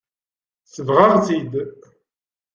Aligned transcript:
Sebɣeɣ-tt-id. 0.65 1.53